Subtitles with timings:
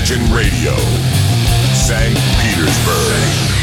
[0.00, 0.74] Imagine Radio,
[1.74, 2.16] St.
[2.40, 3.59] Petersburg.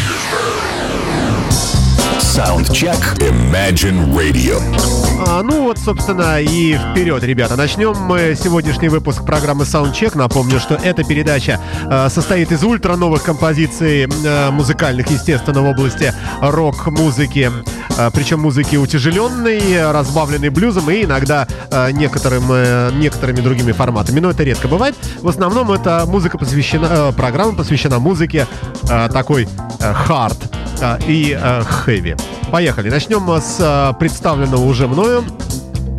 [2.19, 4.61] Саундчек Imagine Radio.
[5.27, 7.55] А, ну вот, собственно, и вперед, ребята.
[7.55, 10.17] Начнем мы сегодняшний выпуск программы Soundcheck.
[10.17, 11.59] Напомню, что эта передача
[11.89, 17.51] э, состоит из ультра новых композиций э, музыкальных, естественно, в области рок-музыки.
[17.97, 24.19] Э, причем музыки утяжеленной, разбавленной блюзом и иногда э, некоторым, э, некоторыми другими форматами.
[24.19, 24.95] Но это редко бывает.
[25.21, 28.47] В основном это музыка посвящена, э, программа посвящена музыке
[28.89, 29.47] э, такой
[29.79, 30.37] э, hard
[30.76, 30.76] э,
[31.07, 32.19] и э, heavy.
[32.51, 32.89] Поехали.
[32.89, 35.23] Начнем с э, представленного уже мною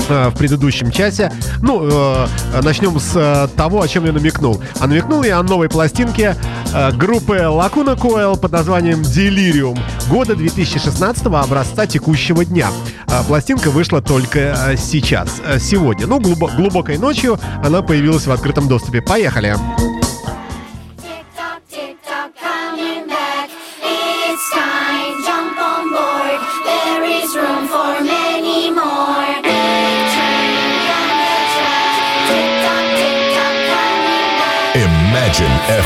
[0.09, 1.33] э, в предыдущем часе.
[1.61, 2.27] Ну, э,
[2.63, 4.61] начнем с э, того, о чем я намекнул.
[4.81, 6.37] А намекнул я о новой пластинке
[6.73, 9.79] э, группы Lacuna Coil под названием Delirium
[10.09, 12.69] года 2016 образца текущего дня.
[13.09, 16.07] Э, пластинка вышла только э, сейчас, э, сегодня.
[16.07, 19.03] Ну, глубо- глубокой ночью она появилась в открытом доступе.
[19.03, 19.57] Поехали!
[19.57, 19.98] Tick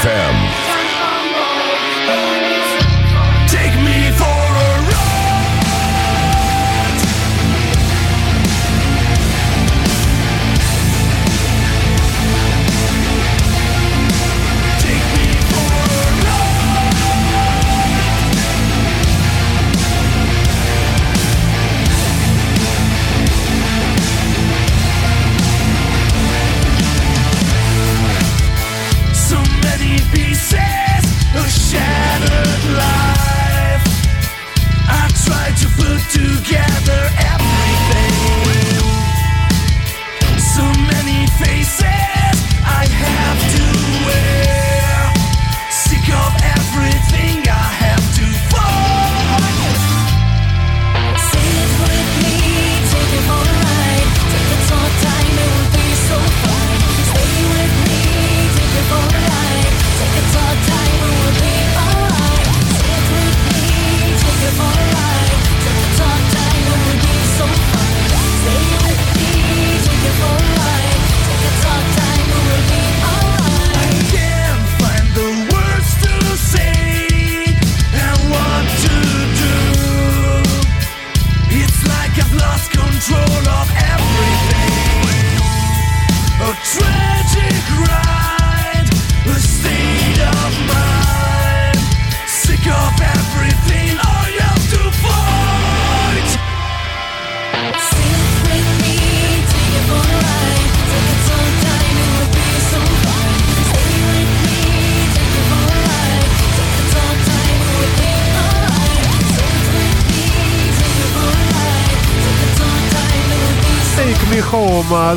[0.03, 0.31] ZFM.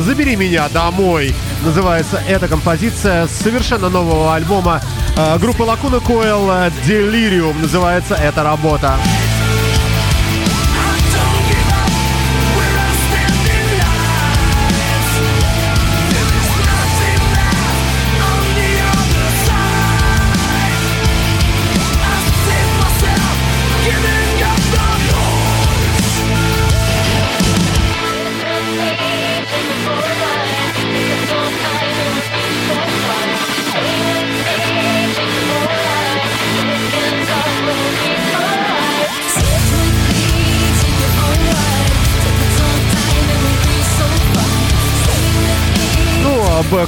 [0.00, 1.34] Забери меня домой.
[1.64, 4.80] Называется эта композиция с совершенно нового альбома
[5.16, 7.60] а, группы Lacuna Coil а, Delirium.
[7.60, 8.96] Называется эта работа.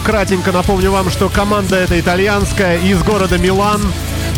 [0.05, 3.81] Кратенько напомню вам, что команда эта итальянская из города Милан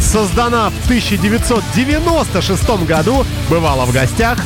[0.01, 4.39] создана в 1996 году, бывала в гостях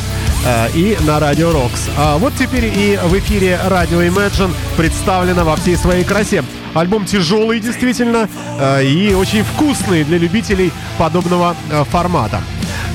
[0.44, 1.88] э, и на Радио Рокс.
[1.96, 6.44] А вот теперь и в эфире Радио Imagine представлена во всей своей красе.
[6.74, 12.40] Альбом тяжелый, действительно, э, и очень вкусный для любителей подобного э, формата.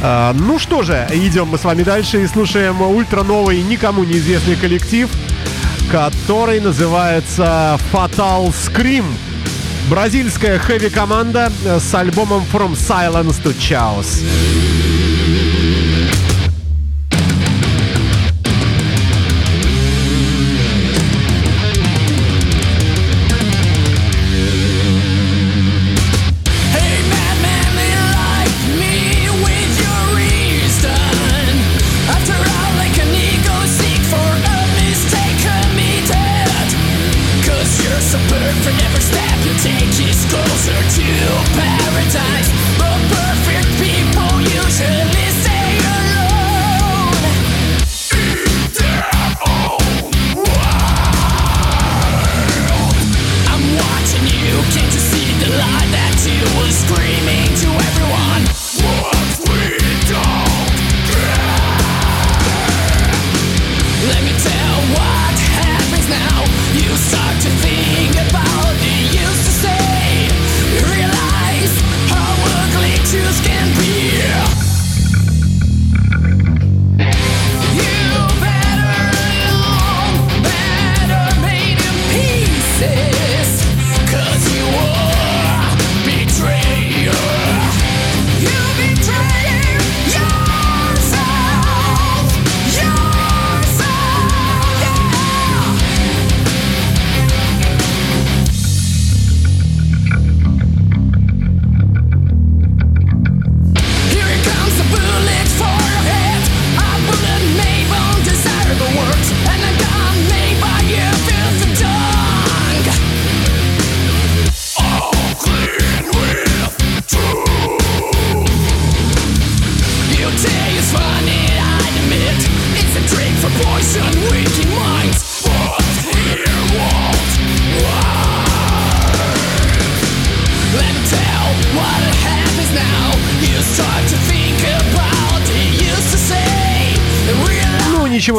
[0.01, 4.55] Э, Ну что же, идем мы с вами дальше и слушаем ультра новый, никому неизвестный
[4.55, 5.09] коллектив,
[5.91, 9.05] который называется Fatal Scream.
[9.89, 14.23] Бразильская хэви-команда с альбомом From Silence to Chaos.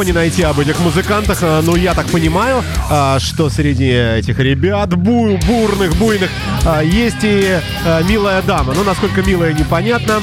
[0.01, 4.39] Ничего не найти об этих музыкантах, а, но я так понимаю, а, что среди этих
[4.39, 6.29] ребят бу- бурных, буйных
[6.65, 7.59] а, есть и
[8.07, 8.73] милая дама.
[8.73, 10.21] Ну, насколько милая, непонятно.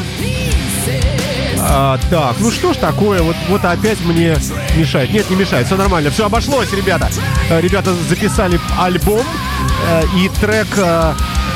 [1.60, 4.36] А, так, ну что ж такое, вот, вот опять мне
[4.76, 5.12] мешает.
[5.12, 7.08] Нет, не мешает, все нормально, все обошлось, ребята.
[7.50, 9.26] Ребята записали альбом
[10.16, 10.69] и трек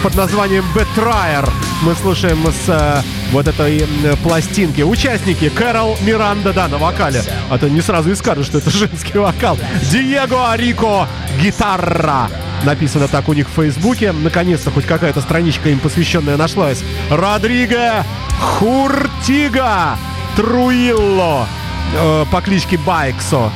[0.02, 1.48] под названием Betrayer
[1.82, 3.84] мы слушаем с вот этой
[4.22, 4.82] пластинки.
[4.82, 7.22] Участники Кэрол Миранда, да, на вокале.
[7.50, 9.58] А то не сразу и скажешь, что это женский вокал.
[9.90, 11.08] Диего Арико
[11.40, 12.28] гитара.
[12.64, 14.12] Написано так у них в Фейсбуке.
[14.12, 16.82] Наконец-то хоть какая-то страничка им посвященная нашлась.
[17.10, 18.04] Родриго
[18.38, 19.96] Хуртига
[20.36, 21.46] Труилло
[21.94, 23.50] э, по кличке Байксо.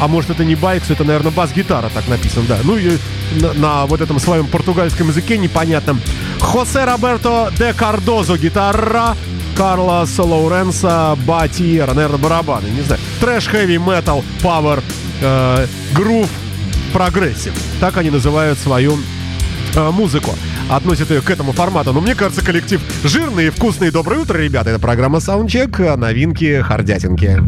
[0.00, 2.58] А может это не Байксо, это, наверное, бас-гитара так написано, да.
[2.62, 2.98] Ну и
[3.40, 6.00] на, на вот этом своем португальском языке непонятном.
[6.40, 9.14] Хосе Роберто де Кардозо гитара,
[9.56, 13.00] Карлос Лоуренса Батиера, наверное, барабаны, не знаю.
[13.20, 14.82] Thrash, heavy, metal, power,
[15.22, 16.28] э, groove,
[16.92, 17.52] progressive.
[17.80, 18.98] Так они называют свою
[19.74, 20.34] э, музыку.
[20.70, 21.92] Относят ее к этому формату.
[21.92, 23.90] Но мне кажется, коллектив жирный и вкусный.
[23.90, 24.70] Доброе утро, ребята.
[24.70, 25.96] Это программа Soundcheck.
[25.96, 27.40] Новинки, хардятинки.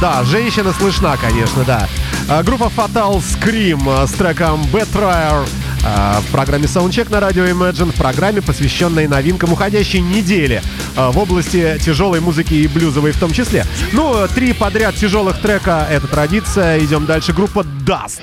[0.00, 1.88] Да, женщина слышна, конечно, да.
[2.28, 5.46] А, Группа Fatal Scream э, с треком Betrayer
[5.84, 10.62] э, в программе Soundcheck на радио Imagine, в программе, посвященной новинкам уходящей недели
[10.96, 13.64] э, в области тяжелой музыки и блюзовой в том числе.
[13.92, 16.78] Ну, три подряд тяжелых трека— это традиция.
[16.80, 17.32] Идем дальше.
[17.32, 18.20] Группа Dust.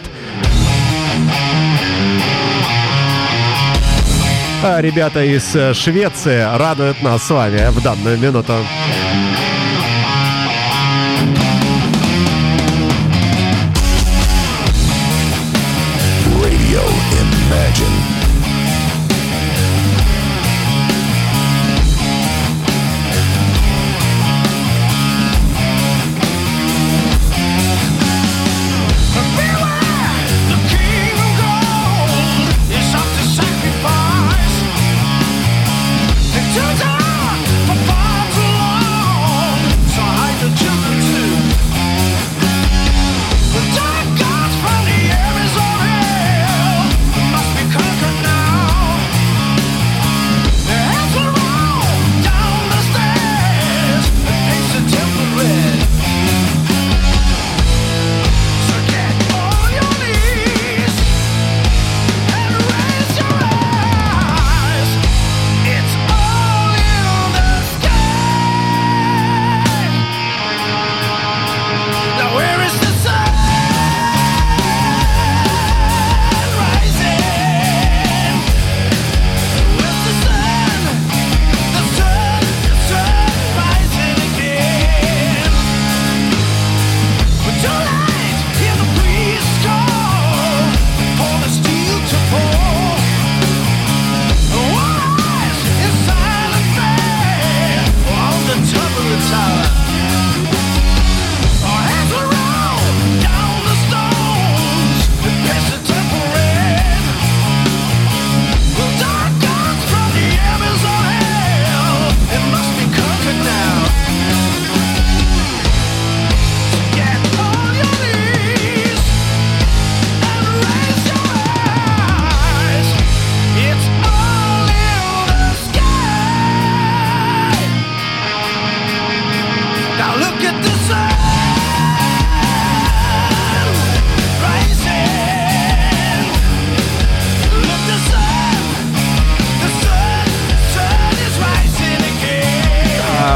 [4.65, 8.55] А Ребята из э, Швеции радуют нас с вами в данную минуту.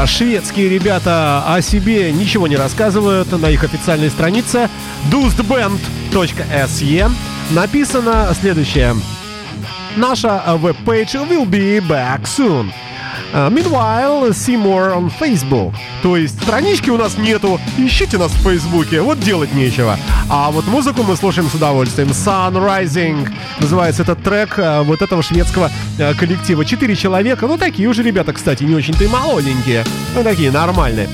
[0.08, 3.30] Шведские ребята о себе ничего не рассказывают.
[3.30, 4.68] На их официальной странице
[5.12, 7.10] dustband.se
[7.50, 8.96] написано следующее.
[9.96, 12.72] Наша веб-пейдж will be back soon.
[13.32, 15.74] Uh, meanwhile, see more on Facebook.
[16.02, 19.98] То есть странички у нас нету, ищите нас в Фейсбуке, вот делать нечего.
[20.30, 22.08] А вот музыку мы слушаем с удовольствием.
[22.08, 23.28] Sun Rising
[23.60, 26.64] называется этот трек э, вот этого шведского э, коллектива.
[26.64, 29.84] Четыре человека, ну такие уже ребята, кстати, не очень-то и молоденькие.
[30.14, 31.08] Ну такие нормальные.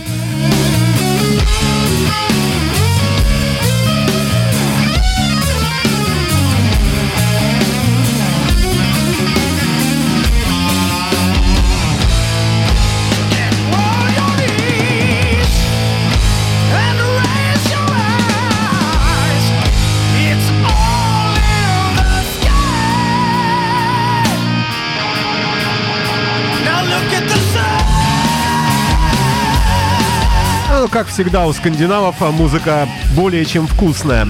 [30.94, 34.28] Как всегда у скандинавов, а, музыка более чем вкусная.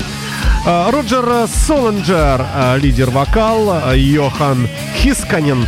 [0.66, 4.66] А, Роджер Соланджер, а, лидер вокал, Йохан
[4.96, 5.66] Хисканен,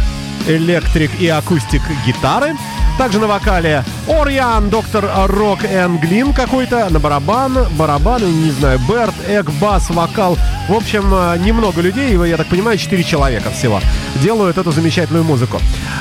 [0.48, 2.54] электрик и акустик гитары.
[2.96, 9.50] Также на вокале Ориан, доктор Рок Энглин какой-то, на барабан, барабаны, не знаю, Берт, Эк,
[9.60, 10.38] бас, вокал.
[10.68, 13.80] В общем, а, немного людей, и, я так понимаю, 4 человека всего
[14.22, 15.60] делают эту замечательную музыку.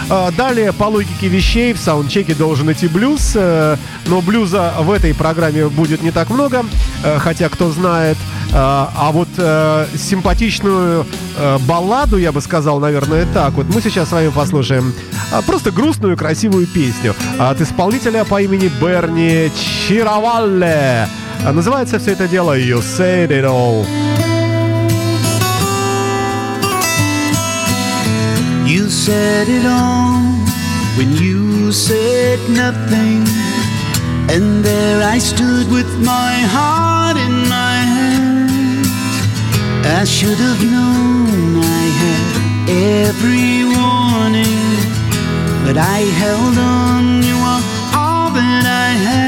[0.09, 5.13] А, Далее, по логике вещей, в саундчеке должен идти блюз, э, но блюза в этой
[5.15, 6.63] программе будет не так много,
[7.03, 8.17] э, хотя кто знает.
[8.57, 14.11] А вот э, симпатичную э, балладу, я бы сказал, наверное, так вот, мы сейчас с
[14.13, 14.93] вами послушаем.
[15.45, 17.94] Просто грустную, красивую песню от исполнителя
[18.29, 21.07] по имени Берни Чиравалле.
[21.45, 23.85] А, Называется все это дело «You Said It All».
[28.65, 30.21] You said it all
[30.97, 33.25] when you said nothing.
[34.27, 38.89] And there I stood with my heart in my hands.
[39.85, 42.25] I should have known I had
[43.07, 44.75] every warning.
[45.65, 47.23] But I held on,
[48.95, 49.24] हैं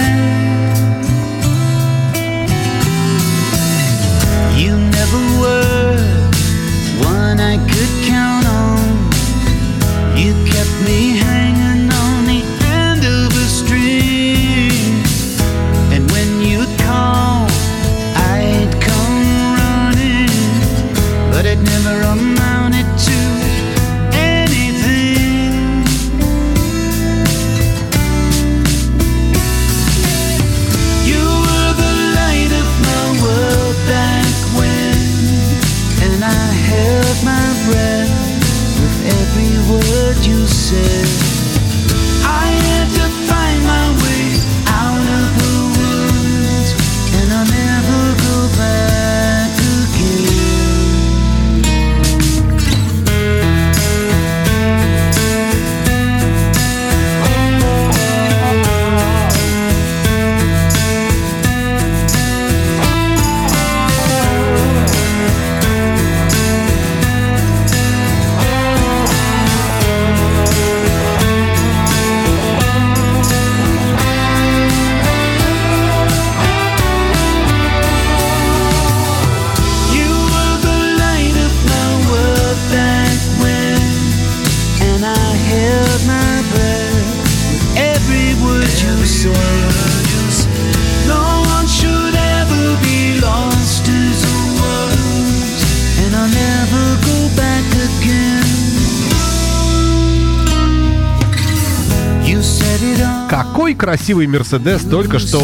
[103.77, 105.39] красивый Мерседес только что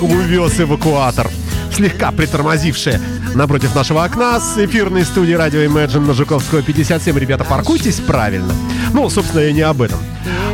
[0.00, 1.30] увез эвакуатор.
[1.74, 3.00] Слегка притормозившие
[3.34, 7.18] напротив нашего окна с эфирной студии радио Imagine на Жуковского 57.
[7.18, 8.52] Ребята, паркуйтесь правильно.
[8.92, 9.98] Ну, собственно, и не об этом.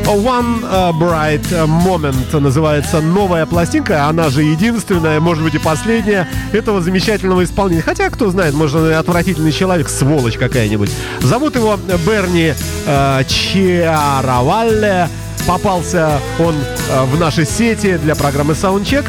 [0.05, 6.81] One uh, Bright Moment называется новая пластинка, она же единственная, может быть и последняя этого
[6.81, 7.83] замечательного исполнения.
[7.83, 10.91] Хотя, кто знает, может, он отвратительный человек, сволочь какая-нибудь.
[11.23, 12.55] Зовут его Берни
[12.87, 15.09] э, Чиаравалле.
[15.47, 19.09] Попался он э, в нашей сети для программы Soundcheck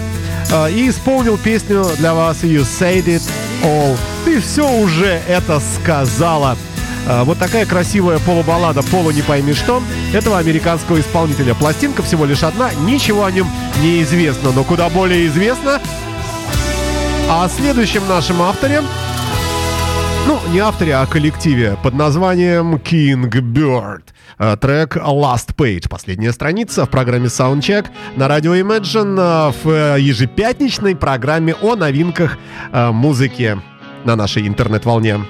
[0.51, 3.23] э, и исполнил песню для вас You Said It
[3.63, 3.97] All.
[4.23, 6.55] Ты все уже это сказала.
[7.07, 9.81] Э, Вот такая красивая полубаллада, полу не пойми что,
[10.13, 11.55] этого американского исполнителя.
[11.55, 13.49] Пластинка всего лишь одна, ничего о нем
[13.81, 15.81] не известно, но куда более известно
[17.29, 18.83] о следующем нашем авторе,
[20.27, 24.03] Ну, не авторе, а коллективе под названием King Bird.
[24.37, 27.85] Э, Трек Last Page, последняя страница в программе Soundcheck
[28.17, 32.37] на радио Imagine э, в э, ежепятничной программе о новинках
[32.73, 33.57] музыки
[34.03, 35.21] на нашей интернет-волне.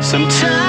[0.00, 0.67] Sometimes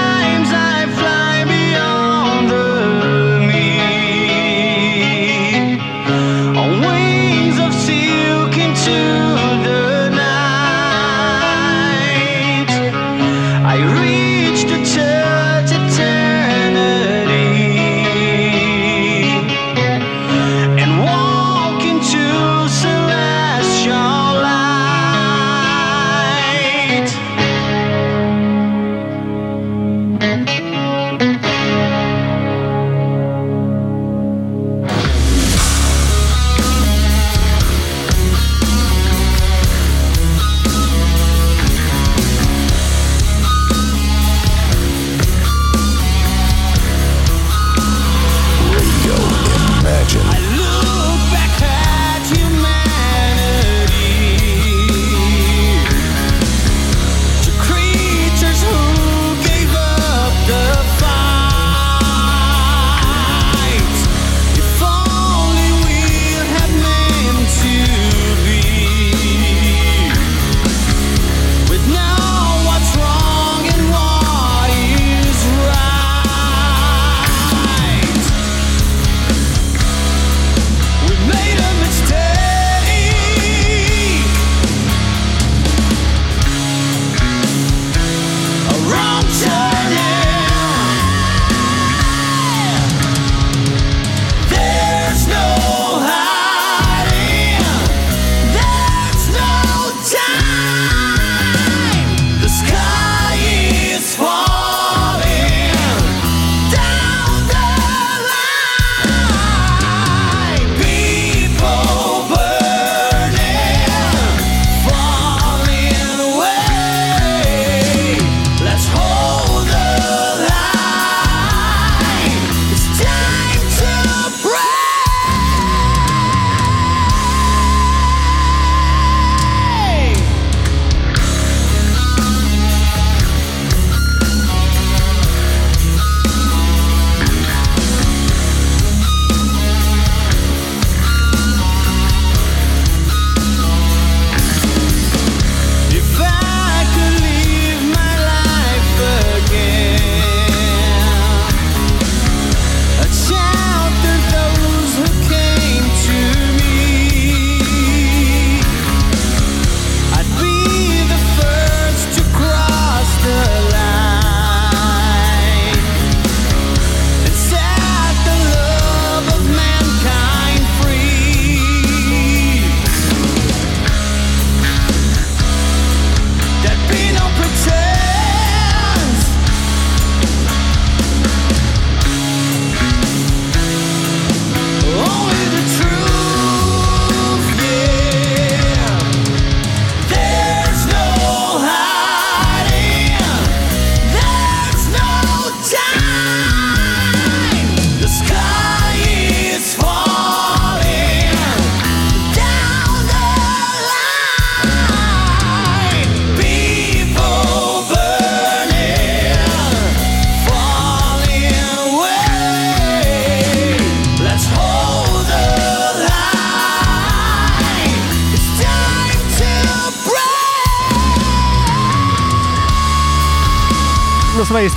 [14.65, 15.18] to tell.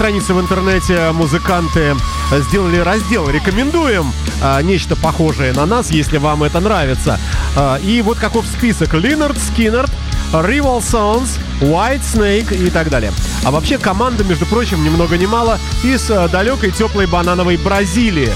[0.02, 1.94] Странице в интернете музыканты
[2.32, 4.12] сделали раздел «Рекомендуем»
[4.42, 7.20] а, нечто похожее на нас, если вам это нравится.
[7.54, 8.94] А, И вот каков список.
[8.94, 9.92] Линард Скиннерд,
[10.32, 13.12] Rival Sons, White Snake и так далее.
[13.44, 18.32] А вообще команда, между прочим, ни много ни мало из а, далекой теплой банановой Бразилии.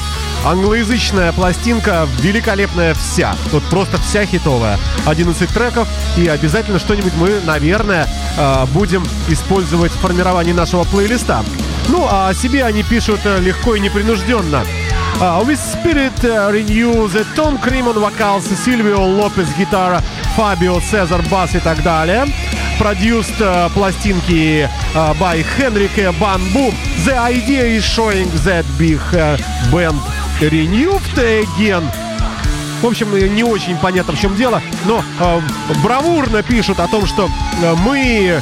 [0.47, 3.35] Англоязычная пластинка великолепная вся.
[3.51, 4.79] Тут просто вся хитовая.
[5.05, 11.45] 11 треков и обязательно что-нибудь мы, наверное, э, будем использовать в формировании нашего плейлиста.
[11.89, 14.65] Ну, а о себе они пишут э, легко и непринужденно.
[15.21, 20.01] А, with Spirit э, Renew, The Tom Crimon Vocals, Silvio Lopez гитара,
[20.37, 22.25] Fabio Cesar бас и так далее.
[22.79, 26.73] Э, пластинки by Henrique Bamboo.
[27.05, 29.01] The idea is showing that big
[29.73, 31.85] band renewed again.
[32.83, 35.41] В общем, э, не очень понятно, в чем дело, но э,
[35.83, 37.29] бравурно пишут о том, что
[37.63, 38.41] э, мы, э,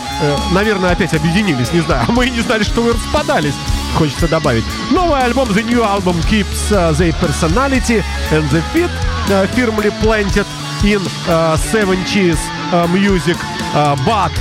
[0.53, 3.55] наверное, опять объединились, не знаю, а мы не знали, что вы распадались.
[3.97, 4.65] Хочется добавить.
[4.91, 8.03] Новый альбом The New Album Keeps uh, the Personality
[8.33, 8.91] and the Fit
[9.31, 10.47] uh, firmly planted
[10.83, 12.39] in uh, 70s
[12.73, 13.37] uh, music,
[13.73, 14.33] uh, but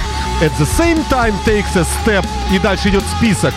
[0.41, 2.25] at the same time takes a step.
[2.51, 3.53] И дальше идет список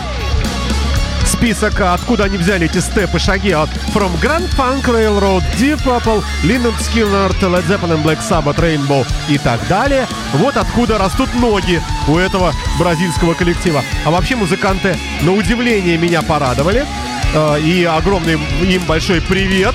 [1.36, 6.78] список, откуда они взяли эти степы, шаги от From Grand Funk Railroad, Deep Purple, Lynyrd
[6.78, 10.06] Skynyrd, Led Zeppelin, Black Sabbath, Rainbow и так далее.
[10.34, 13.82] Вот откуда растут ноги у этого бразильского коллектива.
[14.04, 16.86] А вообще музыканты, на удивление, меня порадовали.
[17.34, 19.74] Э, И огромный им большой привет.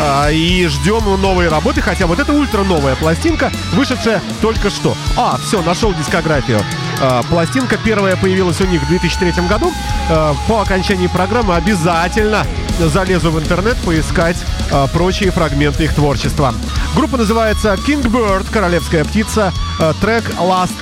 [0.00, 4.96] А, И ждем новые работы, хотя вот это ультра новая пластинка, вышедшая только что.
[5.16, 6.60] А, все, нашел дискографию.
[7.00, 9.72] А, Пластинка первая появилась у них в 2003 году.
[10.08, 12.46] А, По окончании программы обязательно
[12.78, 14.36] залезу в интернет поискать
[14.70, 16.54] а, прочие фрагменты их творчества.
[16.94, 19.52] Группа называется King Bird, королевская птица,
[20.00, 20.74] трек Last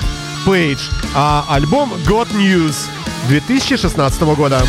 [0.45, 0.79] Page,
[1.13, 2.75] а альбом God News
[3.27, 4.61] 2016 года.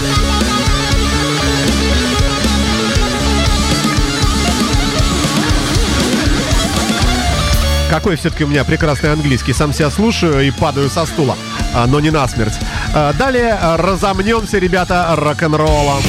[7.90, 9.52] Какой все-таки у меня прекрасный английский.
[9.52, 11.36] Сам себя слушаю и падаю со стула,
[11.74, 12.54] а, но не насмерть.
[12.94, 16.02] А, Далее а, разомнемся, ребята, рок-н-роллом.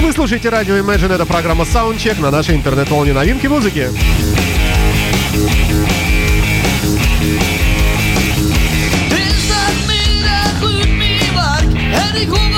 [0.00, 3.88] Вы слушаете радио Imagine, это программа Soundcheck на нашей интернет-волне новинки музыки.
[9.10, 9.50] Is
[11.34, 12.53] werk en ik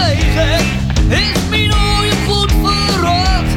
[0.00, 0.64] leeg heb,
[1.08, 3.48] is mijn ooit goed verrot.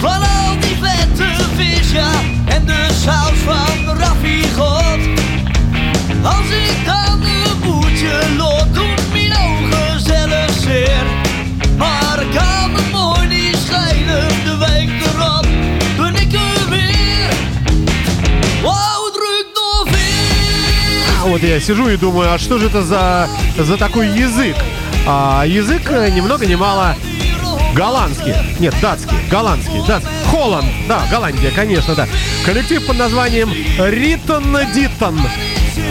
[0.00, 2.10] Van al die vette vis, ja,
[2.46, 5.00] en de saus van de raffigot.
[6.22, 11.04] Als ik dan een boertje lot, doet mijn ogen zelfs zeer.
[11.76, 15.46] Maar ik kan me mooi niet schelen, de week erop
[15.96, 17.30] ben ik er weer.
[18.62, 21.22] Wow, het ruikt nog vis.
[21.22, 24.56] А вот я сижу и думаю, а что же это за, за такой язык?
[25.11, 26.95] А язык э, ни много ни мало
[27.73, 28.35] голландский.
[28.59, 29.17] Нет, датский.
[29.31, 29.81] Голландский.
[29.87, 29.99] Да.
[30.29, 30.67] Холланд.
[30.87, 32.07] Да, Голландия, конечно, да.
[32.45, 35.19] Коллектив под названием Ритон Диттон.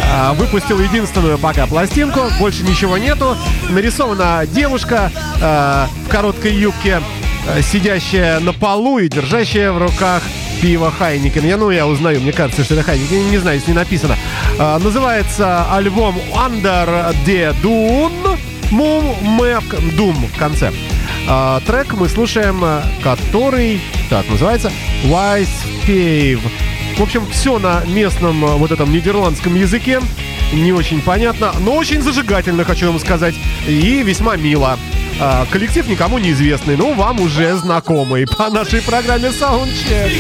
[0.05, 3.37] а, Выпустил единственную пока пластинку, больше ничего нету.
[3.71, 7.03] Нарисована девушка э, в короткой юбке,
[7.49, 10.23] э, сидящая на полу и держащая в руках
[10.63, 11.45] пиво Heineken.
[11.45, 13.33] Я, ну, я узнаю, мне кажется, что это Heineken.
[13.33, 14.15] Не знаю, если не написано.
[14.61, 18.39] А, называется альбом Under the Dune.
[18.71, 19.65] Мум Мэп
[19.97, 20.73] Дум в конце.
[21.27, 24.71] А, трек мы слушаем, а, который, так, называется
[25.05, 25.49] Wise
[25.87, 26.41] Pave.
[26.97, 30.01] В общем, все на местном а, вот этом нидерландском языке.
[30.53, 33.35] Не очень понятно, но очень зажигательно, хочу вам сказать.
[33.67, 34.79] И весьма мило.
[35.21, 40.13] А, коллектив никому не известный, но вам уже знакомый по нашей программе Soundcheck.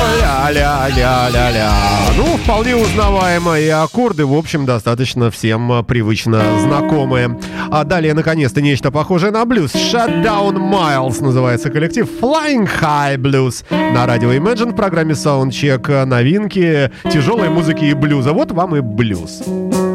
[0.00, 1.72] А Ля-ля-ля-ля-ля.
[2.16, 7.38] Ну, вполне узнаваемо, и аккорды, в общем, достаточно всем э, привычно знакомые.
[7.70, 9.74] А далее, наконец-то, нечто похожее на блюз.
[9.74, 13.64] Shutdown Miles называется коллектив Flying High Blues.
[13.70, 18.32] На радио Imagine в программе Soundcheck новинки тяжелой музыки и блюза.
[18.32, 19.42] Вот вам и блюз.
[19.42, 19.87] Radio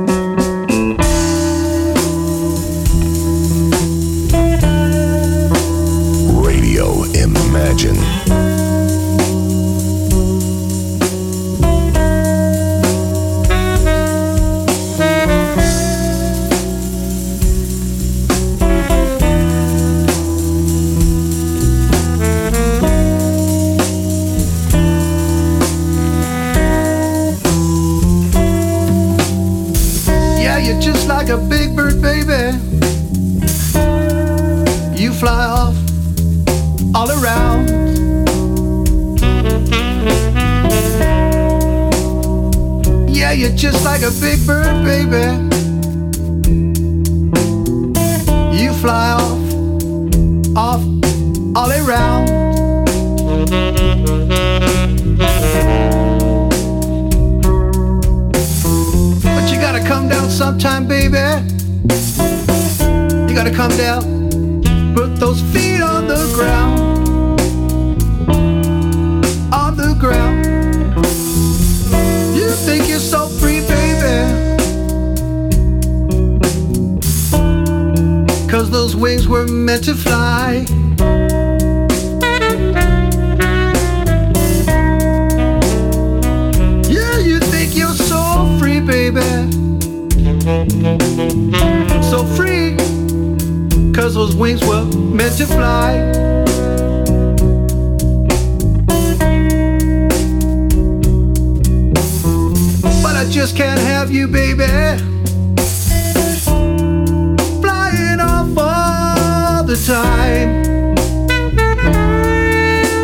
[109.85, 110.63] time.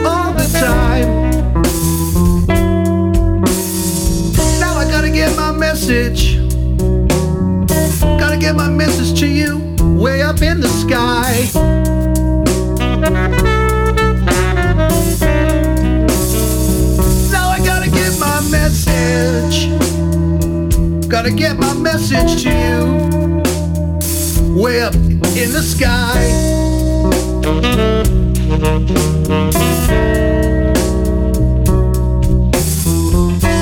[0.06, 1.32] All the time.
[4.62, 6.38] Now I gotta get my message.
[8.18, 11.50] Gotta get my message to you way up in the sky.
[17.30, 19.68] Now I gotta get my message.
[21.10, 23.10] Gotta get my message to you
[24.56, 25.09] way up
[25.42, 26.20] in the sky.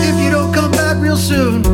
[0.10, 1.66] If you don't come back real soon,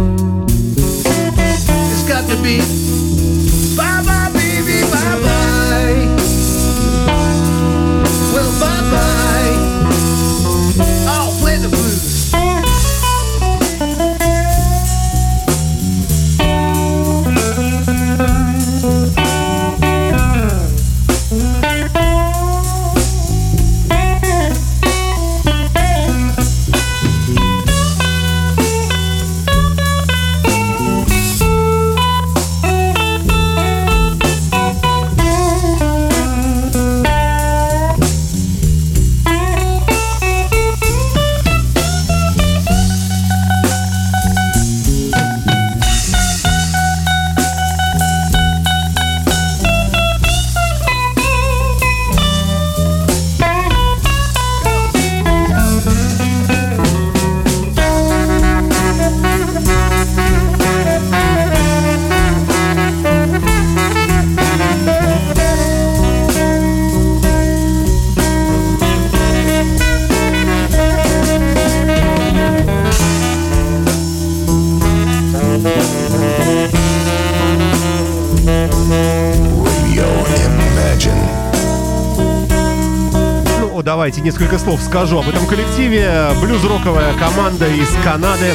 [83.93, 86.29] давайте несколько слов скажу об этом коллективе.
[86.41, 88.51] Блюз-роковая команда из Канады.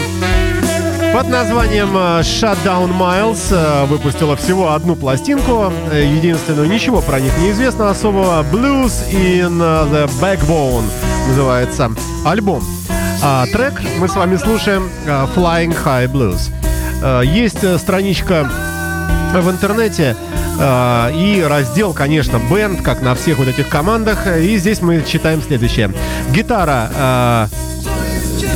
[1.14, 5.72] Под названием э, Shutdown Miles э, выпустила всего одну пластинку.
[5.92, 8.42] Э, Единственную, ничего про них не известно особого.
[8.50, 10.82] Blues in the Backbone
[11.28, 11.92] называется
[12.26, 12.64] альбом.
[13.22, 17.24] А трек мы с вами слушаем Flying High Blues.
[17.24, 18.50] Есть страничка
[19.32, 20.16] в интернете
[20.60, 24.26] и раздел, конечно, бенд, как на всех вот этих командах.
[24.26, 25.92] И здесь мы читаем следующее.
[26.32, 26.90] Гитара.
[26.94, 27.46] э,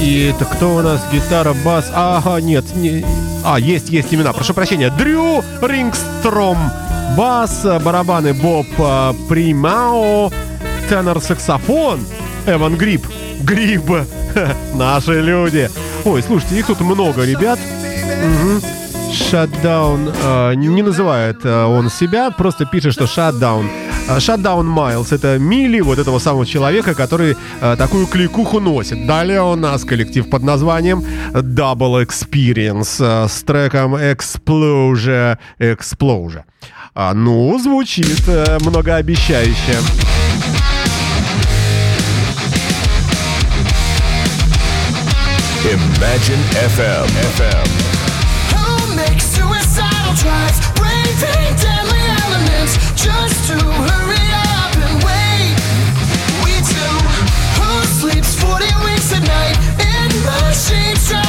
[0.00, 1.00] и это кто у нас?
[1.12, 1.90] Гитара, бас.
[1.94, 2.64] Ага, нет.
[2.74, 3.04] Не...
[3.44, 4.32] А, есть, есть имена.
[4.32, 4.90] Прошу прощения.
[4.90, 6.58] Дрю Рингстром.
[7.16, 10.32] Бас, барабаны Боб э, Примао.
[10.88, 12.00] Тенор саксофон.
[12.46, 13.06] Эван Гриб.
[13.42, 13.84] Гриб.
[14.74, 15.70] Наши люди.
[16.04, 17.58] Ой, слушайте, их тут много, ребят.
[18.24, 18.81] Мгм.
[19.12, 20.10] Shutdown.
[20.24, 23.66] э, не называет э, он себя, просто пишет, что shutdown.
[24.08, 29.06] Э, Shutdown Miles это мили вот этого самого человека, который э, такую кликуху носит.
[29.06, 35.36] Далее у нас коллектив под названием Double Experience э, с треком Explosion.
[35.58, 36.42] Explosion.
[36.94, 39.76] А, ну, звучит э, многообещающе.
[45.64, 46.42] Imagine
[46.76, 47.06] FM.
[47.38, 47.81] FM.
[50.14, 55.56] Drives, braving deadly elements just to hurry up and wait?
[56.44, 56.52] We.
[57.56, 61.21] Who sleeps 40 weeks night in machines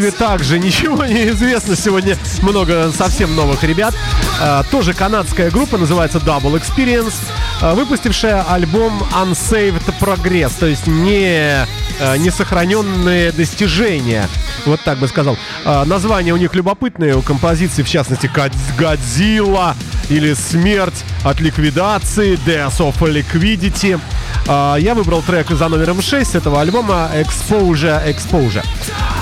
[0.00, 1.76] коллективе также ничего не известно.
[1.76, 3.94] Сегодня много совсем новых ребят.
[4.40, 7.14] А, тоже канадская группа, называется Double Experience,
[7.60, 11.66] а, выпустившая альбом Unsaved Progress, то есть не,
[12.00, 14.28] а, не сохраненные достижения.
[14.66, 15.36] Вот так бы сказал.
[15.64, 19.74] Названия у них любопытные, у композиции, в частности, «Кадз- Годзилла
[20.10, 23.98] или Смерть от ликвидации, Death of Liquidity.
[24.46, 28.64] А, Я выбрал трек за номером 6 этого альбома Exposure Exposure.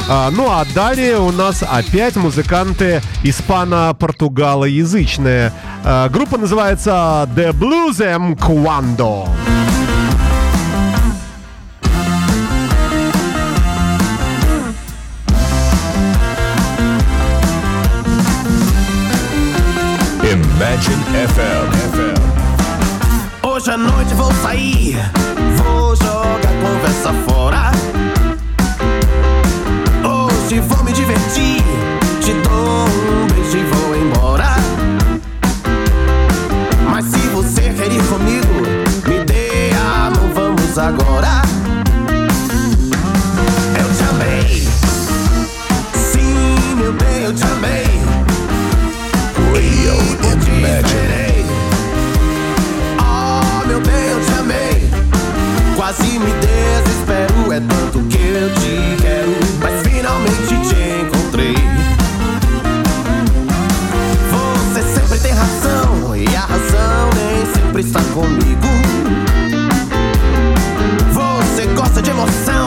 [0.08, 5.52] А, Ну а далее у нас опять музыканты испано-португалоязычные.
[5.84, 9.28] А, Группа называется The Blues M Quando.
[20.58, 21.70] Imagine FM.
[23.46, 24.96] Hoje à noite vou sair,
[25.56, 27.70] vou jogar conversa fora.
[30.02, 31.62] Hoje vou me divertir,
[32.20, 34.56] te dou um beijo e vou embora.
[36.90, 38.52] Mas se você quer ir comigo,
[39.06, 41.57] me dê a mão, vamos agora.
[55.98, 59.34] Quase me desespero, é tanto que eu te quero.
[59.60, 61.54] Mas finalmente te encontrei.
[64.30, 68.68] Você sempre tem razão, e a razão nem sempre está comigo.
[71.12, 72.57] Você gosta de emoção,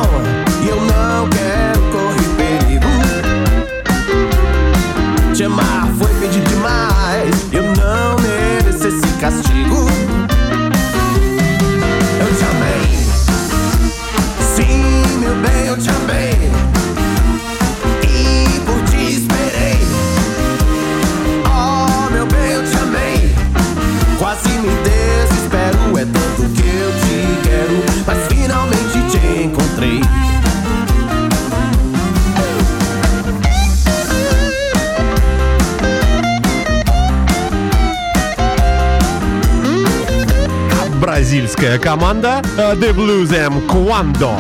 [41.72, 44.36] бразильская команда э, The Blues M Quando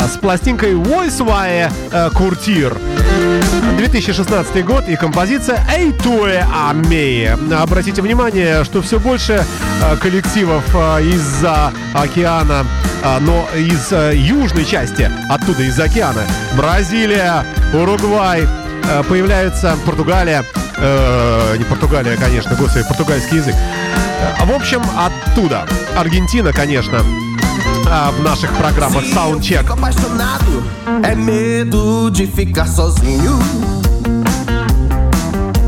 [0.00, 1.70] э, с пластинкой Voice Wire
[2.14, 2.76] Куртир.
[3.76, 7.36] 2016 год и композиция Эйтуэ Амеи.
[7.54, 9.44] Обратите внимание, что все больше
[9.82, 12.66] э, коллективов э, из-за океана,
[13.02, 16.22] э, но из э, южной части, оттуда из океана,
[16.56, 17.44] Бразилия,
[17.74, 20.44] Уругвай, э, появляются Португалия,
[20.76, 23.54] э, не Португалия, конечно, господи, португальский язык.
[24.19, 25.65] Э, В общем, оттуда.
[25.95, 27.01] Аргентина, конечно,
[27.89, 29.61] а, в наших программах Soundcheck.
[29.61, 30.63] Fico apaixonado
[31.03, 33.37] é medo de ficar sozinho.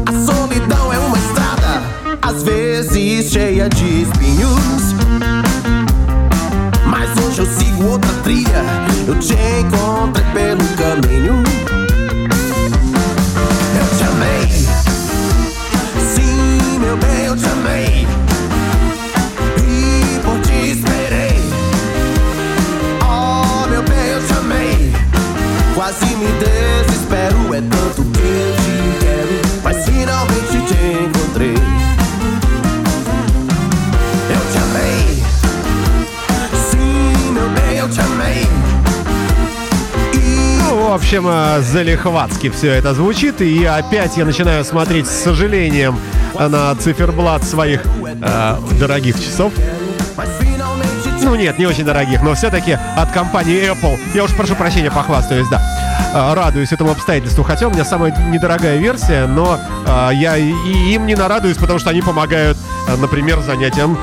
[0.05, 1.81] A solidão é uma estrada,
[2.21, 4.93] às vezes cheia de espinhos.
[6.85, 8.63] Mas hoje eu sigo outra trilha,
[9.07, 11.43] eu te encontrei pelo caminho.
[13.79, 14.47] Eu te amei,
[16.15, 17.60] sim, meu bem, eu te amei.
[26.22, 29.34] Me desespero, é tanto que eu te quero.
[29.62, 31.54] Mas finalmente te encontrei.
[34.30, 35.22] Eu te amei.
[36.70, 38.48] Sim, meu bem, eu te amei.
[40.68, 43.40] Ну, в общем, э, залихватски все это звучит.
[43.40, 45.98] И опять я начинаю смотреть с сожалением
[46.38, 49.52] на циферблат своих э, дорогих часов.
[51.24, 53.98] Ну нет, не очень дорогих, но все-таки от компании Apple.
[54.12, 55.62] Я уж прошу прощения, похвастаюсь, да.
[56.12, 57.42] Э, Радуюсь этому обстоятельству.
[57.44, 60.52] Хотя у меня самая недорогая версия, но э, я и
[60.94, 62.58] им не нарадуюсь, потому что они помогают,
[62.88, 63.98] э, например, занятиям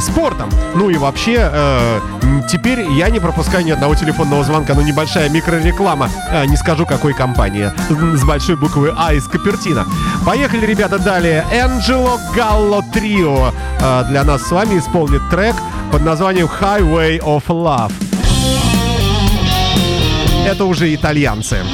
[0.00, 0.48] спортом.
[0.74, 2.00] Ну и вообще, э,
[2.48, 4.74] теперь я не пропускаю ни одного телефонного звонка.
[4.74, 6.08] Ну, небольшая микрореклама.
[6.30, 7.70] Э, не скажу, какой компании.
[8.16, 9.84] С большой буквы А из Капертина.
[10.24, 11.44] Поехали, ребята, далее.
[11.52, 15.56] Энджело Галло Трио э, для нас с вами исполнит трек
[15.90, 17.92] под названием Highway of Love.
[20.52, 21.64] Это уже итальянцы.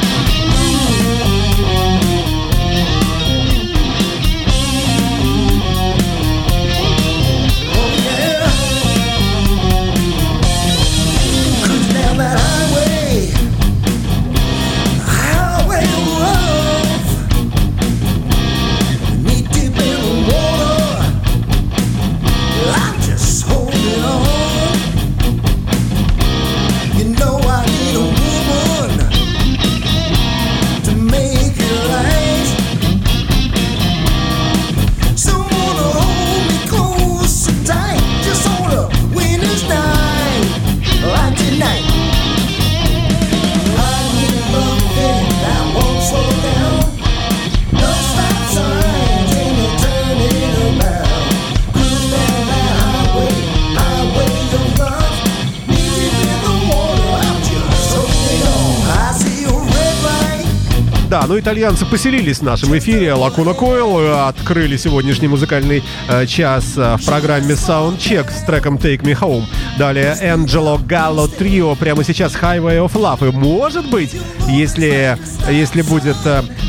[61.39, 63.15] Итальянцы поселились в нашем эфире.
[63.15, 69.03] Лакуна Койл э, открыли сегодняшний музыкальный э, час э, в программе Soundcheck с треком Take
[69.03, 69.45] Me Home.
[69.79, 73.29] Далее Энджело Галло Трио прямо сейчас Highway of Love.
[73.29, 74.17] И может быть,
[74.49, 75.17] если,
[75.49, 76.17] если будет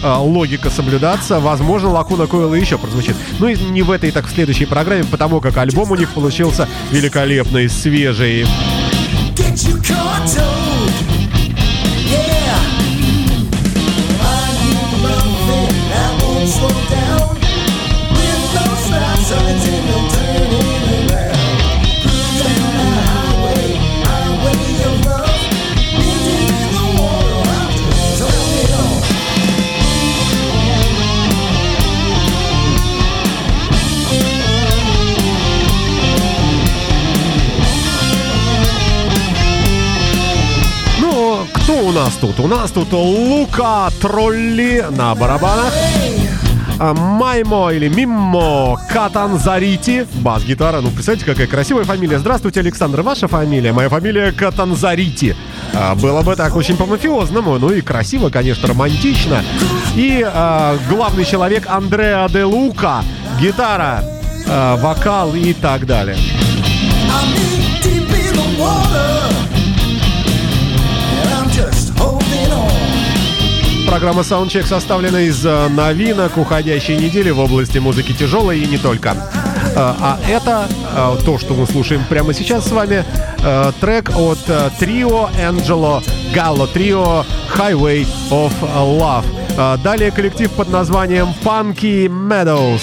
[0.03, 3.15] логика соблюдаться, возможно, Лакуна Койл еще прозвучит.
[3.39, 6.67] Ну и не в этой, так в следующей программе, потому как альбом у них получился
[6.91, 8.45] великолепный, свежий.
[9.35, 11.18] Get you caught
[41.89, 42.39] у нас тут?
[42.39, 45.73] У нас тут Лука Тролли на барабанах.
[46.79, 50.81] А, Маймо или Миммо Катанзарити, бас-гитара.
[50.81, 52.19] Ну, представьте, какая красивая фамилия.
[52.19, 53.73] Здравствуйте, Александр, ваша фамилия?
[53.73, 55.35] Моя фамилия Катанзарити.
[55.73, 59.43] А, было бы так очень по-мафиозному, ну и красиво, конечно, романтично.
[59.95, 63.03] И а, главный человек Андреа де Лука,
[63.41, 64.03] гитара,
[64.47, 66.15] а, вокал и так далее.
[66.15, 69.38] I'm knee deep in the water.
[73.89, 79.09] Программа Soundcheck составлена из э, новинок уходящей недели в области музыки тяжелой и не только.
[79.09, 83.03] Э, А это э, то, что мы слушаем прямо сейчас с вами,
[83.81, 84.37] трек от
[84.77, 86.03] трио Angelo
[86.35, 87.25] Gallo Trio
[87.57, 89.25] Highway of Love.
[89.81, 92.81] Далее коллектив под названием Funky Meadows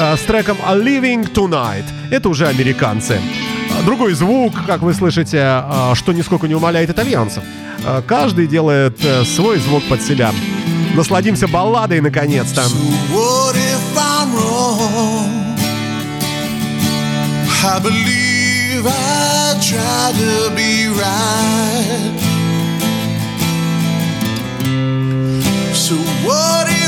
[0.00, 1.84] с треком Living Tonight.
[2.10, 3.20] Это уже американцы.
[3.84, 7.42] Другой звук, как вы слышите, а, что нисколько не умаляет итальянцев.
[7.84, 10.32] А, Каждый делает э, свой звук под себя.
[10.94, 12.62] Насладимся балладой, наконец-то.
[26.22, 26.79] What if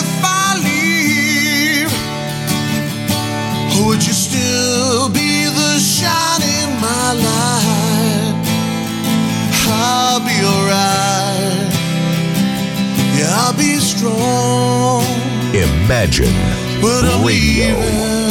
[13.44, 15.02] I'll be strong.
[15.52, 16.32] Imagine
[16.80, 17.74] But I'm Radio.
[17.76, 18.30] leaving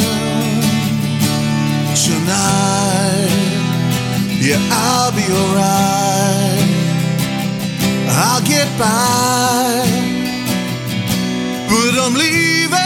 [1.94, 3.28] tonight.
[4.40, 6.68] Yeah, I'll be alright.
[8.24, 9.84] I'll get by.
[11.68, 12.81] But I'm leaving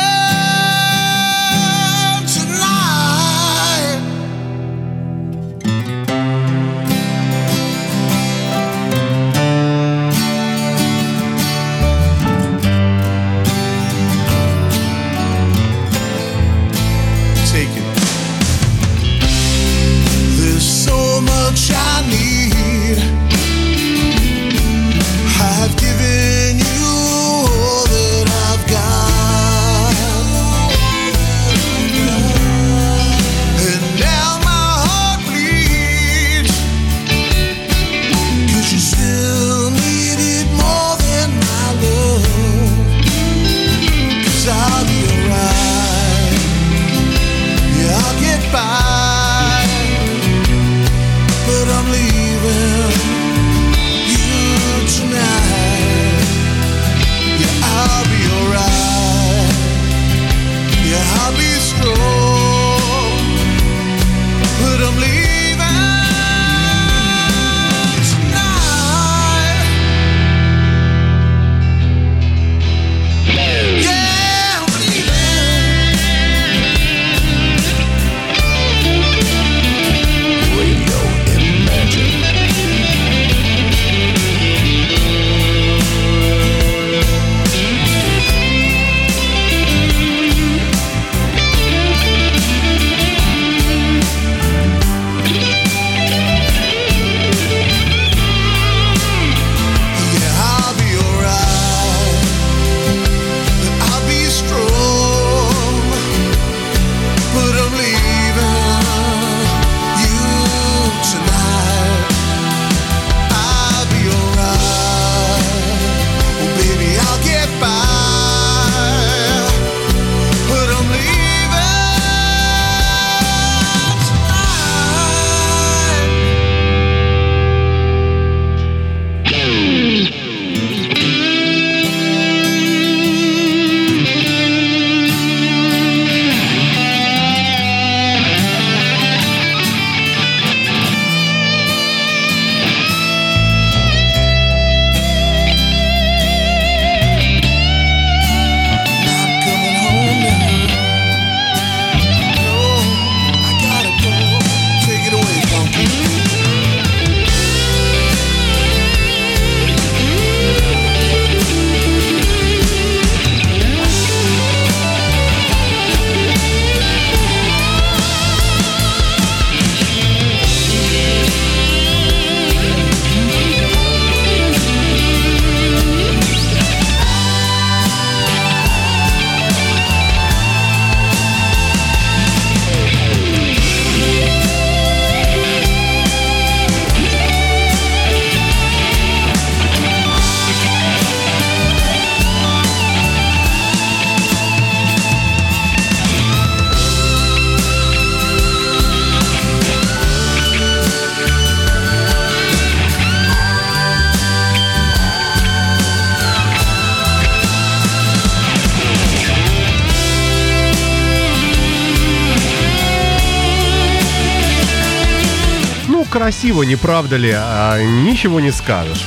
[216.27, 217.33] красиво, не правда ли?
[217.33, 219.05] А, ничего не скажешь.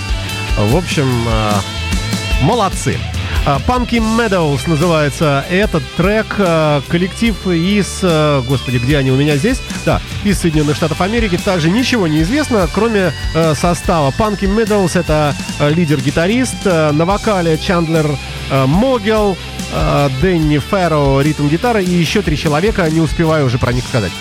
[0.58, 1.60] В общем, а,
[2.42, 2.98] молодцы.
[3.46, 6.28] А, Pumpkin Meadows называется этот трек.
[6.38, 8.00] А, Коллектив из...
[8.04, 9.60] а, Господи, где они у меня здесь?
[9.86, 11.38] Да, из Соединенных Штатов Америки.
[11.44, 13.12] Также ничего не известно, кроме
[13.54, 14.14] состава.
[14.18, 16.64] Pumpkin Meadows— это лидер-гитарист.
[16.64, 18.10] На вокале Чандлер
[18.50, 19.38] Могел,
[20.22, 22.90] Дэнни Ферро, ритм-гитара и еще три человека.
[22.90, 24.14] Не успеваю уже про них сказать.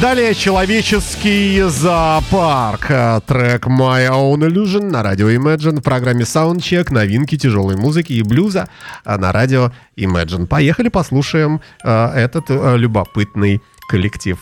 [0.00, 2.86] Далее «Человеческий зоопарк».
[3.26, 6.92] Трек «My Own Illusion» на радио Imagine в программе Soundcheck.
[6.94, 8.68] Новинки тяжелой музыки и блюза
[9.04, 10.46] э, на радио Imagine.
[10.46, 14.38] Поехали послушаем э, этот э, любопытный коллектив.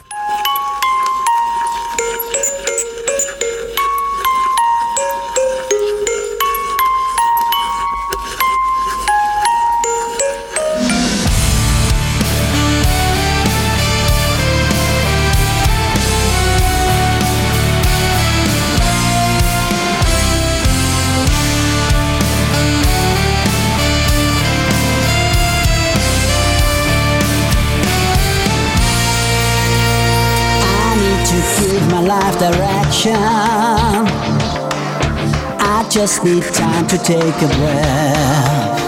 [35.97, 38.80] Just need time to take a breath.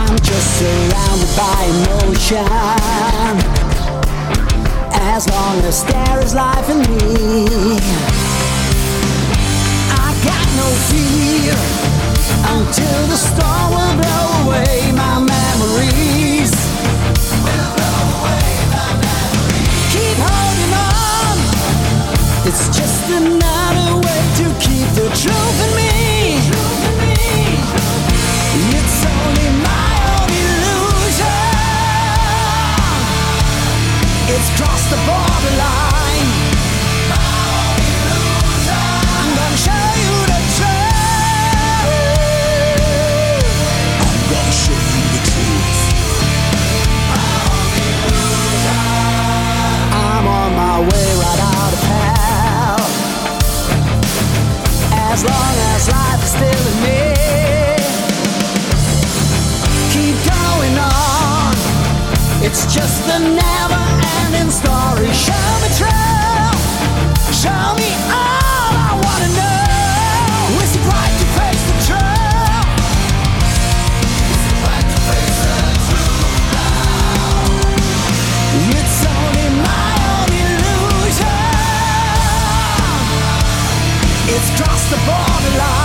[0.00, 2.48] I'm just surrounded by emotion.
[5.12, 7.76] As long as there is life in me,
[10.00, 11.58] I got no fear
[12.56, 16.52] until the storm will blow away my memories.
[19.92, 21.36] keep holding on.
[22.48, 24.07] It's just another way
[24.60, 25.92] keep the truth in me.
[28.76, 31.48] It's only my own illusion.
[34.34, 35.77] It's crossed the borderline.
[55.18, 57.02] As long as life is still in me,
[59.90, 61.54] keep going on.
[62.40, 63.82] It's just a never
[64.22, 65.10] ending story.
[65.10, 67.34] Show me truth.
[67.34, 67.97] Show me
[84.90, 85.77] the borderline.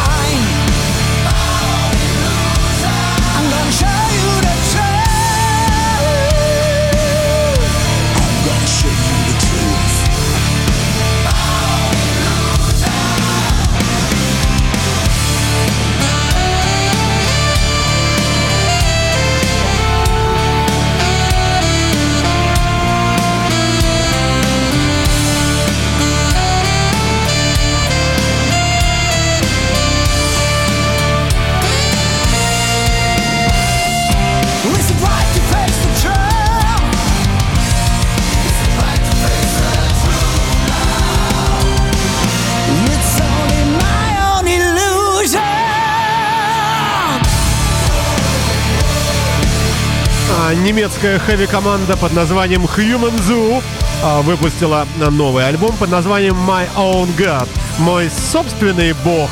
[51.04, 53.62] А, Немецкая хэви-команда под названием Human Zoo
[54.02, 57.50] а, выпустила новый альбом под названием My Own God.
[57.80, 59.30] Мой собственный бог.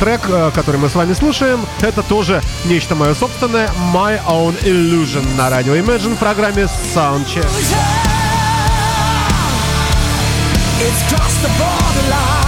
[0.00, 5.24] Трек, э, который мы с вами слушаем, это тоже нечто мое собственное My Own Illusion
[5.36, 7.46] на радио Imagine в программе Soundcheck.
[10.80, 12.39] It's crossed the borderline.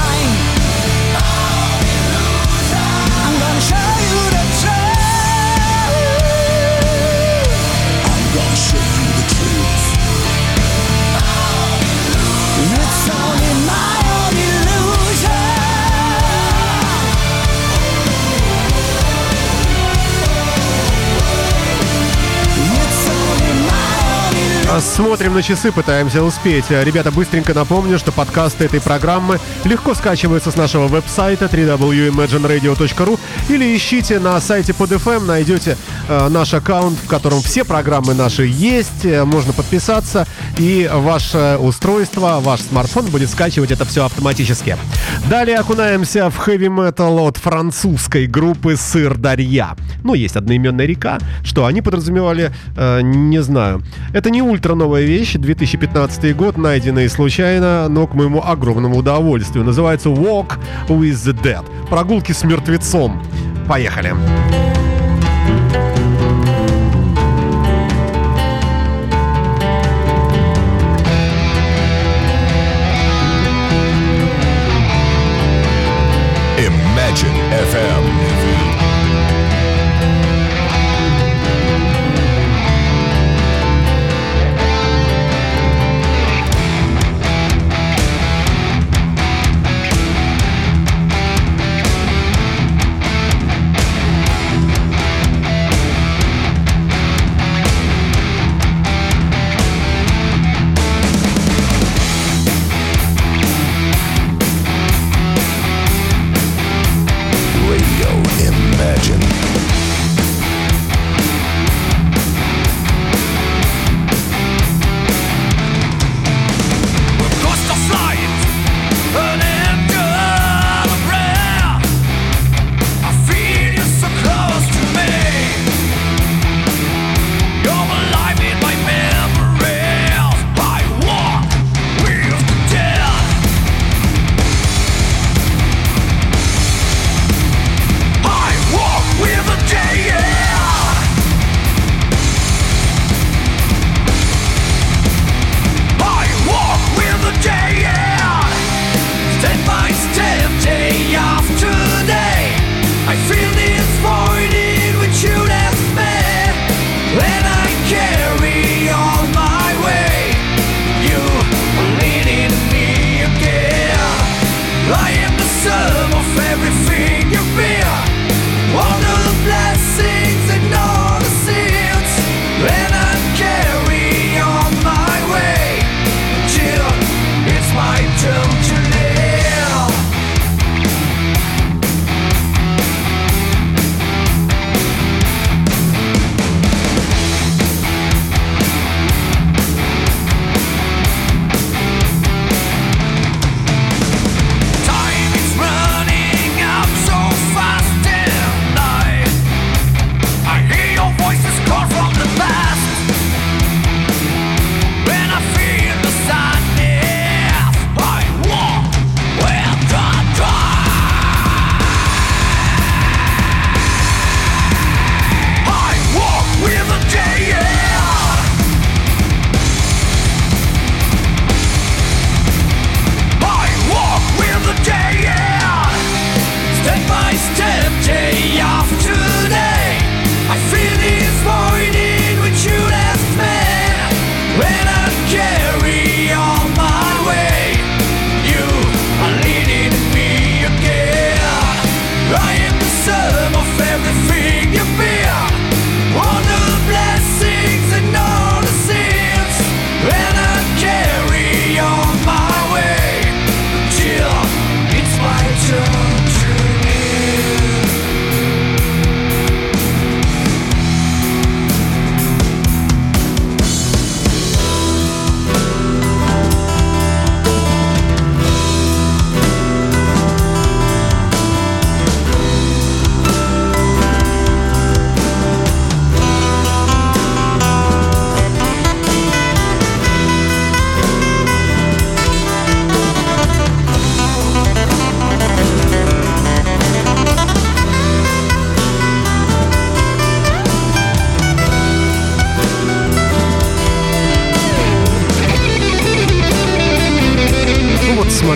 [24.80, 26.70] Смотрим на часы, пытаемся успеть.
[26.70, 33.20] А, Ребята, быстренько напомню, что подкасты этой программы легко скачиваются с нашего веб-сайта www.imagineradio.ru
[33.50, 38.44] или ищите на сайте под FM, найдете э, наш аккаунт, в котором все программы наши
[38.44, 40.26] есть, э, можно подписаться,
[40.58, 44.76] и ваше устройство, ваш смартфон будет скачивать это все автоматически.
[45.28, 49.76] Далее окунаемся в хэви-метал от французской группы Сыр Дарья.
[50.04, 53.82] Ну, есть одноименная река, что они подразумевали, э, не знаю.
[54.12, 59.64] Это не ультра новая вещь, 2015 год, найденный случайно, но к моему огромному удовольствию.
[59.64, 61.64] Называется Walk with the Dead.
[61.88, 63.22] Прогулки с мертвецом.
[63.68, 64.14] Поехали.
[77.12, 77.36] Imagine
[77.68, 77.91] FM.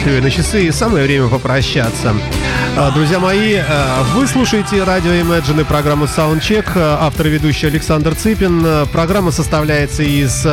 [0.00, 2.14] Смотрю на часы, и самое время попрощаться.
[2.76, 6.66] А, Друзья мои, а, вы слушаете радио Imagine и программу Soundcheck.
[6.74, 8.88] А, Автор и ведущий Александр Цыпин.
[8.92, 10.46] Программа составляется из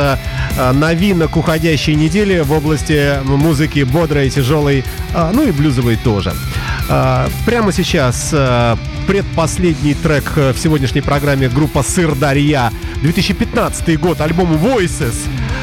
[0.72, 4.82] новинок уходящей недели в области музыки бодрой, тяжелой,
[5.12, 6.32] ну и блюзовой тоже.
[7.44, 8.34] Прямо сейчас
[9.06, 12.70] предпоследний трек э, в сегодняшней программе группа Сырдарья.
[13.02, 15.14] 2015 год, альбом Voices.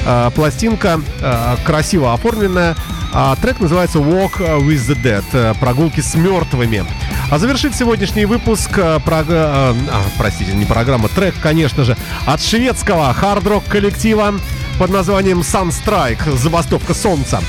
[0.06, 2.76] А, Пластинка а, красиво оформленная.
[3.14, 5.24] А трек называется Walk with the Dead.
[5.34, 6.86] э, Прогулки с мертвыми.
[7.30, 9.76] А завершит сегодняшний выпуск, э, прог- э, а,
[10.18, 14.34] простите, не программа, трек, конечно же, от шведского хард-рок коллектива
[14.80, 17.42] под названием Sunstrike, забастовка солнца.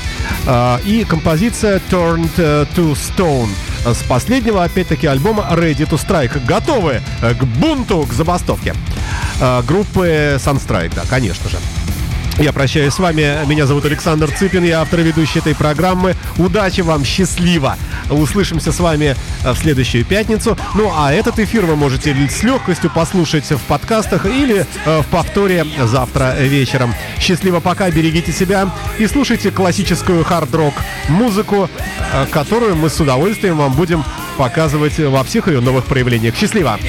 [0.85, 3.49] И композиция Turned э, to Stone
[3.85, 6.45] с последнего, опять-таки, альбома Ready to Strike.
[6.45, 8.73] Готовы э, к бунту, к забастовке.
[9.41, 11.57] А, Группы Sunstrike, да, конечно же.
[12.39, 13.45] Я прощаюсь с вами.
[13.45, 16.15] Меня зовут Александр Цыпин, я автор и ведущий этой программы.
[16.37, 17.77] Удачи вам, счастливо!
[18.09, 20.57] Услышимся с вами э, в следующую пятницу.
[20.73, 25.65] Ну а этот эфир вы можете с легкостью послушать в подкастах или э, в повторе
[25.83, 26.95] завтра вечером.
[27.19, 30.73] Счастливо пока, берегите себя и слушайте классическую хард-рок
[31.09, 31.69] музыку,
[32.13, 34.03] э, которую мы с удовольствием вам будем
[34.37, 36.35] показывать во всех ее новых проявлениях.
[36.35, 36.79] Счастливо!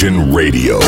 [0.00, 0.87] Radio.